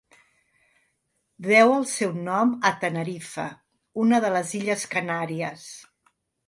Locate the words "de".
4.27-4.35